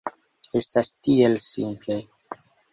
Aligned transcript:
Estas 0.59 0.89
tiel 1.09 1.37
simple! 1.51 2.01